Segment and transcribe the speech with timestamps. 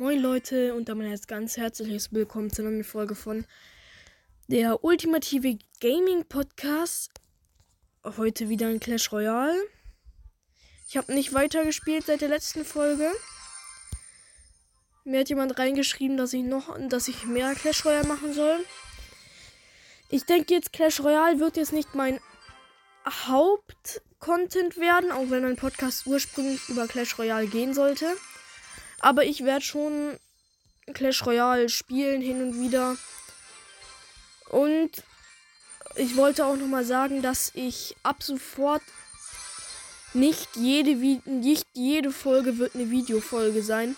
[0.00, 3.44] Moin Leute und damit ein ganz herzliches Willkommen zu einer Folge von
[4.48, 7.10] der ultimative Gaming Podcast.
[8.02, 9.62] Heute wieder ein Clash Royale.
[10.88, 13.12] Ich habe nicht weitergespielt seit der letzten Folge.
[15.04, 18.64] Mir hat jemand reingeschrieben, dass ich noch, dass ich mehr Clash Royale machen soll.
[20.08, 22.20] Ich denke jetzt Clash Royale wird jetzt nicht mein
[23.04, 28.16] Hauptcontent werden, auch wenn mein Podcast ursprünglich über Clash Royale gehen sollte.
[29.00, 30.18] Aber ich werde schon
[30.92, 32.96] Clash Royale spielen hin und wieder.
[34.50, 34.90] Und
[35.96, 38.82] ich wollte auch nochmal sagen, dass ich ab sofort
[40.12, 40.94] nicht jede,
[41.24, 43.96] nicht jede Folge wird eine Videofolge sein.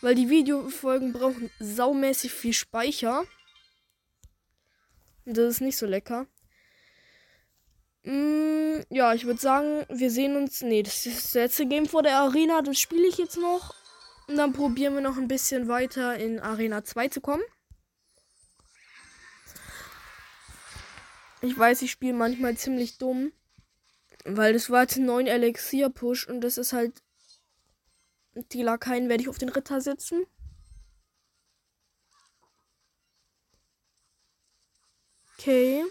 [0.00, 3.24] Weil die Videofolgen brauchen saumäßig viel Speicher.
[5.24, 6.26] Und das ist nicht so lecker.
[8.04, 10.62] Mm, ja, ich würde sagen, wir sehen uns.
[10.62, 12.62] Nee, das ist das letzte Game vor der Arena.
[12.62, 13.74] Das spiele ich jetzt noch.
[14.28, 17.42] Und dann probieren wir noch ein bisschen weiter in Arena 2 zu kommen.
[21.40, 23.32] Ich weiß, ich spiele manchmal ziemlich dumm.
[24.24, 27.02] Weil das war jetzt ein 9 Elixier-Push und das ist halt.
[28.52, 30.26] Die Lakaien werde ich auf den Ritter setzen.
[35.38, 35.84] Okay.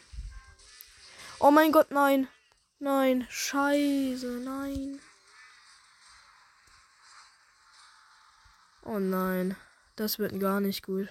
[1.39, 2.27] Oh mein Gott, nein.
[2.79, 3.25] Nein.
[3.29, 4.99] Scheiße, nein.
[8.87, 9.57] Oh nein.
[9.97, 11.09] Das wird gar nicht gut.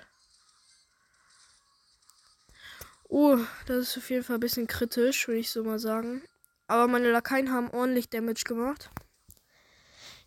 [3.10, 6.22] Uh, das ist auf jeden Fall ein bisschen kritisch, würde ich so mal sagen.
[6.68, 8.90] Aber meine Lakaien haben ordentlich Damage gemacht.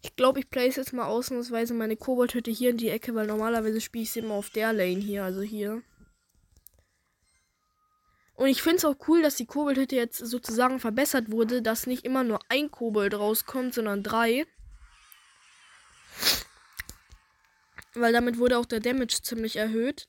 [0.03, 3.81] Ich glaube, ich place jetzt mal ausnahmsweise meine Koboldhütte hier in die Ecke, weil normalerweise
[3.81, 5.81] spiele ich sie immer auf der Lane hier, also hier.
[8.35, 12.05] Und ich finde es auch cool, dass die Koboldhütte jetzt sozusagen verbessert wurde, dass nicht
[12.05, 14.45] immer nur ein Kobold rauskommt, sondern drei.
[17.99, 20.07] Weil damit wurde auch der Damage ziemlich erhöht.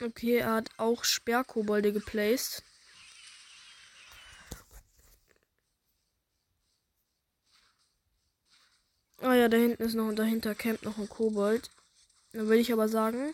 [0.00, 2.62] Okay, er hat auch Sperrkobolde geplaced.
[9.18, 11.70] Ah ja, da hinten ist noch und dahinter campt noch ein Kobold.
[12.32, 13.32] Dann würde ich aber sagen.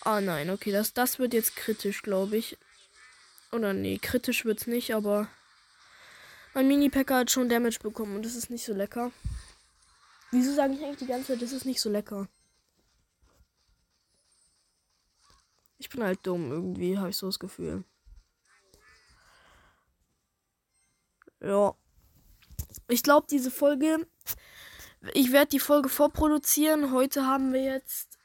[0.00, 2.56] Ah nein, okay, das, das wird jetzt kritisch, glaube ich.
[3.52, 5.28] Oder nee, kritisch wird es nicht, aber
[6.54, 9.12] mein Mini-Packer hat schon Damage bekommen und das ist nicht so lecker.
[10.30, 12.28] Wieso sage ich eigentlich die ganze Zeit, das ist nicht so lecker?
[15.78, 17.84] Ich bin halt dumm, irgendwie habe ich so das Gefühl.
[21.40, 21.74] Ja.
[22.88, 24.06] Ich glaube, diese Folge.
[25.14, 26.92] Ich werde die Folge vorproduzieren.
[26.92, 28.18] Heute haben wir jetzt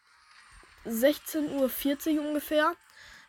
[0.85, 2.75] 16.40 Uhr ungefähr.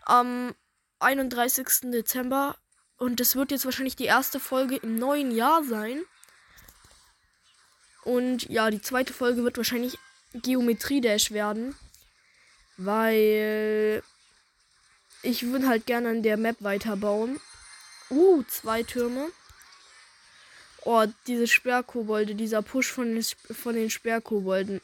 [0.03, 0.55] Am
[0.99, 1.93] 31.
[1.93, 2.57] Dezember.
[2.99, 6.03] Und das wird jetzt wahrscheinlich die erste Folge im neuen Jahr sein.
[8.07, 9.99] Und ja, die zweite Folge wird wahrscheinlich
[10.33, 11.75] Geometrie Dash werden.
[12.77, 14.01] Weil
[15.23, 17.41] ich würde halt gerne an der Map weiterbauen.
[18.09, 19.29] Uh, zwei Türme.
[20.85, 24.81] Oh, diese Sperrkobolde, dieser Push von den, von den Sperrkobolden.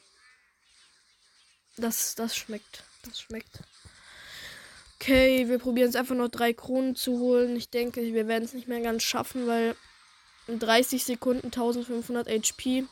[1.77, 2.83] Das, das schmeckt.
[3.05, 3.61] Das schmeckt.
[4.97, 7.55] Okay, wir probieren es einfach noch drei Kronen zu holen.
[7.55, 9.77] Ich denke, wir werden es nicht mehr ganz schaffen, weil
[10.49, 12.85] in 30 Sekunden 1500 HP.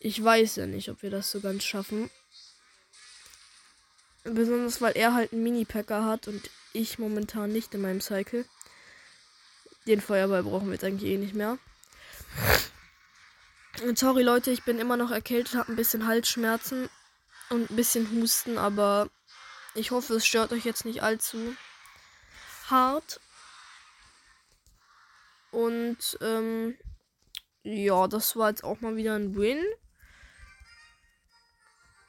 [0.00, 2.10] Ich weiß ja nicht, ob wir das so ganz schaffen.
[4.24, 8.44] Besonders weil er halt einen Mini-Packer hat und ich momentan nicht in meinem Cycle.
[9.86, 11.58] Den Feuerball brauchen wir jetzt eigentlich eh nicht mehr.
[13.94, 16.90] Sorry Leute, ich bin immer noch erkältet, habe ein bisschen Halsschmerzen
[17.50, 19.08] und ein bisschen Husten, aber
[19.74, 21.56] ich hoffe, es stört euch jetzt nicht allzu
[22.68, 23.20] hart.
[25.50, 26.76] Und ähm,
[27.62, 29.64] ja, das war jetzt auch mal wieder ein Win.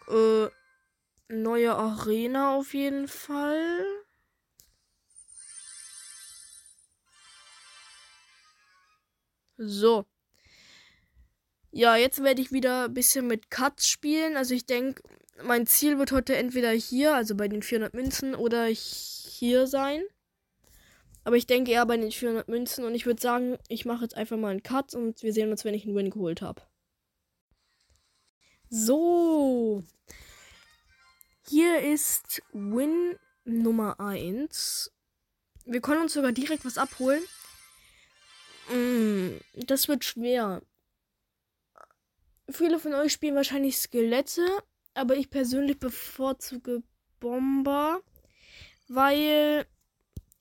[0.09, 0.50] Äh,
[1.30, 3.86] neue Arena auf jeden Fall.
[9.58, 10.06] So.
[11.72, 14.38] Ja, jetzt werde ich wieder ein bisschen mit Cuts spielen.
[14.38, 15.04] Also ich denke,
[15.44, 20.04] mein Ziel wird heute entweder hier, also bei den 400 Münzen, oder hier sein.
[21.24, 24.16] Aber ich denke eher bei den 400 Münzen und ich würde sagen, ich mache jetzt
[24.18, 26.62] einfach mal einen Cut und wir sehen uns, wenn ich einen Win geholt habe.
[28.69, 29.83] So.
[31.48, 34.92] Hier ist Win Nummer 1.
[35.66, 37.24] Wir können uns sogar direkt was abholen.
[38.71, 40.62] Mm, das wird schwer.
[42.51, 44.45] Viele von euch spielen wahrscheinlich Skelette,
[44.94, 46.83] aber ich persönlich bevorzuge
[47.19, 48.01] Bomber,
[48.88, 49.66] weil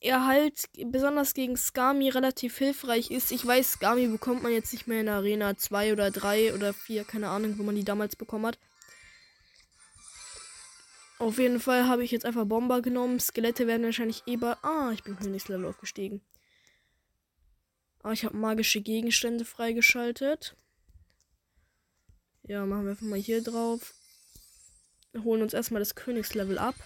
[0.00, 3.32] er halt besonders gegen Skami relativ hilfreich ist.
[3.32, 7.04] Ich weiß, Skami bekommt man jetzt nicht mehr in Arena 2 oder 3 oder 4,
[7.04, 8.58] keine Ahnung, wo man die damals bekommen hat.
[11.18, 13.18] Auf jeden Fall habe ich jetzt einfach Bomber genommen.
[13.18, 14.52] Skelette werden wahrscheinlich eh bei.
[14.62, 16.20] Ah, ich bin Königslevel aufgestiegen.
[18.04, 20.56] Ah, ich habe magische Gegenstände freigeschaltet.
[22.44, 23.94] Ja, machen wir einfach mal hier drauf.
[25.24, 26.76] Holen uns erstmal das Königslevel ab.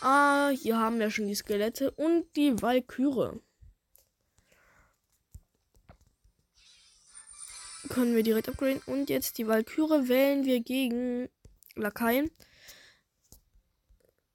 [0.00, 3.40] Ah, hier haben wir schon die Skelette und die Walküre.
[7.88, 8.82] Können wir direkt upgraden.
[8.86, 11.28] Und jetzt die Walküre wählen wir gegen
[11.74, 12.30] Lakaien.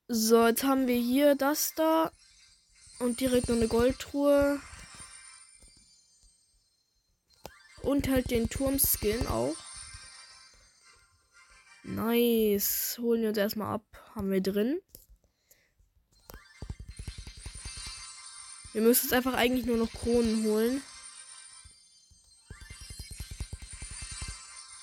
[0.07, 2.11] So, jetzt haben wir hier das da.
[2.99, 4.59] Und direkt noch eine Goldtruhe.
[7.83, 9.55] Und halt den Turmskin auch.
[11.83, 12.97] Nice.
[13.01, 13.85] Holen wir uns erstmal ab.
[14.15, 14.81] Haben wir drin.
[18.73, 20.81] Wir müssen jetzt einfach eigentlich nur noch Kronen holen.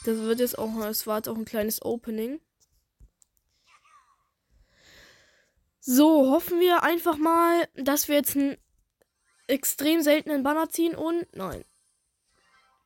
[0.04, 2.40] Das wird jetzt auch, es war jetzt auch ein kleines Opening.
[5.80, 8.56] So, hoffen wir einfach mal, dass wir jetzt einen
[9.48, 11.64] extrem seltenen Banner ziehen und nein.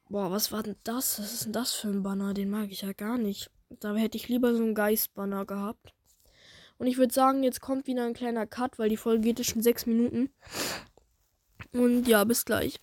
[0.08, 1.18] Boah, was war denn das?
[1.18, 2.34] Was ist denn das für ein Banner?
[2.34, 3.50] Den mag ich ja gar nicht.
[3.68, 5.92] Da hätte ich lieber so einen Geist-Banner gehabt.
[6.78, 9.50] Und ich würde sagen, jetzt kommt wieder ein kleiner Cut, weil die Folge geht jetzt
[9.50, 10.30] schon sechs Minuten.
[11.74, 12.78] Und ja, bis gleich.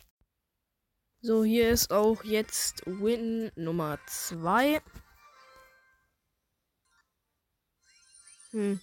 [1.21, 4.81] So, hier ist auch jetzt Win Nummer 2.
[8.51, 8.81] Hm.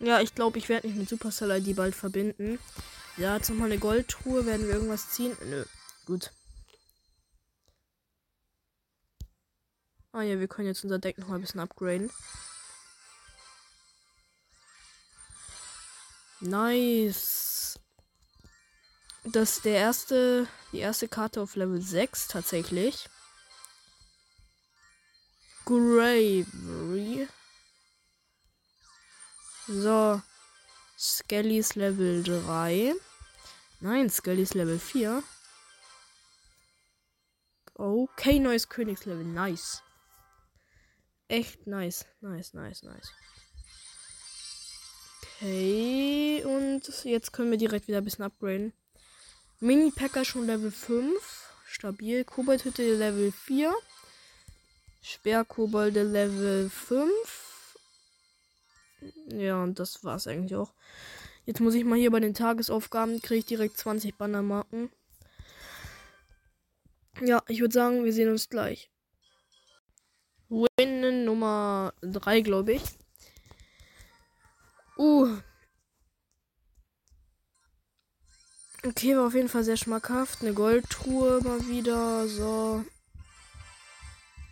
[0.00, 2.58] Ja, ich glaube, ich werde mich mit Supercell ID bald verbinden.
[3.16, 4.44] Ja, jetzt nochmal eine Goldtruhe.
[4.44, 5.34] Werden wir irgendwas ziehen?
[5.46, 5.64] Nö.
[6.04, 6.30] Gut.
[10.12, 12.10] Ah ja, wir können jetzt unser Deck noch mal ein bisschen upgraden.
[16.40, 17.33] Nice
[19.24, 23.08] das ist der erste, die erste Karte auf Level 6 tatsächlich.
[25.64, 27.26] Gravery.
[29.66, 30.20] So.
[30.98, 32.94] Skellys Level 3.
[33.80, 35.22] Nein, Skellys Level 4.
[37.74, 39.24] Okay, neues Königslevel.
[39.24, 39.82] Nice.
[41.28, 42.06] Echt nice.
[42.20, 43.10] Nice, nice, nice.
[45.22, 48.72] Okay, und jetzt können wir direkt wieder ein bisschen upgraden.
[49.60, 51.12] Mini-Packer schon Level 5.
[51.66, 52.24] Stabil.
[52.24, 53.72] Koboldhütte Level 4.
[55.02, 57.10] Sperrkobolde Level 5.
[59.28, 60.72] Ja, und das war's eigentlich auch.
[61.46, 64.90] Jetzt muss ich mal hier bei den Tagesaufgaben, kriege ich direkt 20 Bannermarken.
[67.20, 68.90] Ja, ich würde sagen, wir sehen uns gleich.
[70.48, 72.82] Win Nummer 3, glaube ich.
[74.96, 75.36] Uh,
[78.86, 80.42] Okay, war auf jeden Fall sehr schmackhaft.
[80.42, 82.28] Eine Goldtruhe mal wieder.
[82.28, 82.84] So.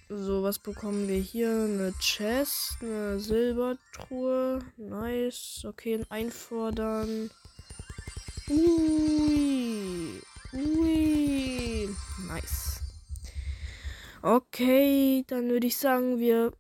[0.09, 1.51] So, was bekommen wir hier?
[1.51, 4.61] Eine Chest, eine Silbertruhe.
[4.79, 5.65] Nice.
[5.67, 7.31] Okay, einfordern.
[8.49, 10.23] Ui.
[10.55, 11.89] Ui.
[12.27, 12.81] Nice.
[14.23, 16.53] Okay, dann würde ich sagen, wir.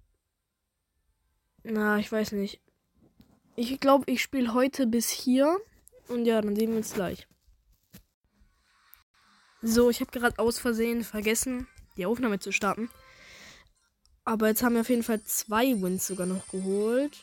[1.62, 2.60] Na, ich weiß nicht.
[3.56, 5.58] Ich glaube, ich spiele heute bis hier.
[6.08, 7.26] Und ja, dann sehen wir uns gleich.
[9.64, 12.90] So, ich habe gerade aus Versehen vergessen, die Aufnahme zu starten.
[14.24, 17.16] Aber jetzt haben wir auf jeden Fall zwei Wins sogar noch geholt.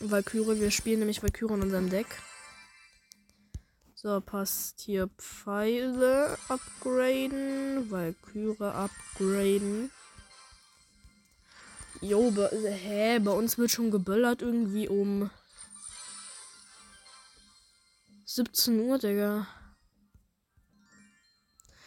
[0.00, 2.06] Valkyrie, wir spielen nämlich Valkyrie in unserem Deck.
[3.94, 9.90] So, passt hier Pfeile upgraden, Valkyrie upgraden.
[12.00, 15.30] Jo, hä, bei uns wird schon geböllert irgendwie um
[18.26, 19.46] 17 Uhr, Digga.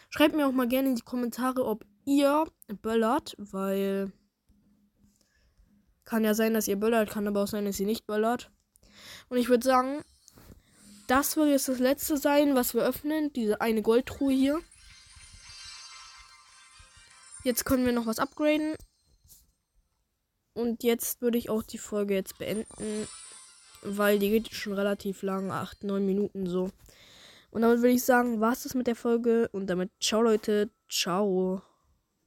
[0.09, 2.45] Schreibt mir auch mal gerne in die Kommentare, ob ihr
[2.81, 4.11] böllert, weil
[6.05, 8.49] kann ja sein, dass ihr böllert, kann aber auch sein, dass ihr nicht böllert.
[9.29, 10.03] Und ich würde sagen,
[11.07, 13.31] das wird jetzt das letzte sein, was wir öffnen.
[13.33, 14.61] Diese eine Goldtruhe hier.
[17.43, 18.75] Jetzt können wir noch was upgraden.
[20.53, 23.07] Und jetzt würde ich auch die Folge jetzt beenden.
[23.83, 25.51] Weil die geht schon relativ lang.
[25.51, 26.71] 8, 9 Minuten so.
[27.51, 29.49] Und damit würde ich sagen, war es das mit der Folge.
[29.51, 30.69] Und damit ciao Leute.
[30.89, 31.61] Ciao.